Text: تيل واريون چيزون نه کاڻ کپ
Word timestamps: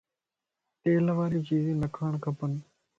تيل 0.81 1.05
واريون 1.17 1.43
چيزون 1.47 1.75
نه 1.83 1.87
کاڻ 1.95 2.13
کپ 2.23 2.39